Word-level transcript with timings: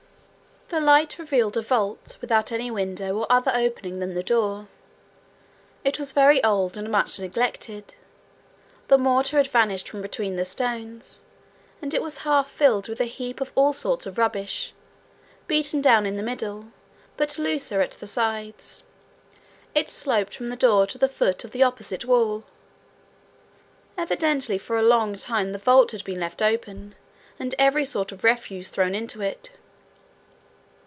The 0.73 0.79
light 0.79 1.19
revealed 1.19 1.57
a 1.57 1.61
vault 1.61 2.15
without 2.21 2.49
any 2.49 2.71
window 2.71 3.17
or 3.17 3.27
other 3.29 3.51
opening 3.53 3.99
than 3.99 4.13
the 4.13 4.23
door. 4.23 4.69
It 5.83 5.99
was 5.99 6.13
very 6.13 6.41
old 6.45 6.77
and 6.77 6.89
much 6.89 7.19
neglected. 7.19 7.95
The 8.87 8.97
mortar 8.97 9.35
had 9.35 9.47
vanished 9.47 9.89
from 9.89 10.01
between 10.01 10.37
the 10.37 10.45
stones, 10.45 11.23
and 11.81 11.93
it 11.93 12.01
was 12.01 12.19
half 12.19 12.49
filled 12.49 12.87
with 12.87 13.01
a 13.01 13.03
heap 13.03 13.41
of 13.41 13.51
all 13.53 13.73
sorts 13.73 14.05
of 14.05 14.17
rubbish, 14.17 14.71
beaten 15.45 15.81
down 15.81 16.05
in 16.05 16.15
the 16.15 16.23
middle, 16.23 16.67
but 17.17 17.37
looser 17.37 17.81
at 17.81 17.91
the 17.91 18.07
sides; 18.07 18.85
it 19.75 19.89
sloped 19.89 20.33
from 20.33 20.47
the 20.47 20.55
door 20.55 20.87
to 20.87 20.97
the 20.97 21.09
foot 21.09 21.43
of 21.43 21.51
the 21.51 21.63
opposite 21.63 22.05
wall: 22.05 22.45
evidently 23.97 24.57
for 24.57 24.77
a 24.79 24.83
long 24.83 25.15
time 25.15 25.51
the 25.51 25.57
vault 25.57 25.91
had 25.91 26.05
been 26.05 26.21
left 26.21 26.41
open, 26.41 26.95
and 27.37 27.55
every 27.59 27.83
sort 27.83 28.13
of 28.13 28.23
refuse 28.23 28.69
thrown 28.69 28.95
into 28.95 29.21
it. 29.21 29.51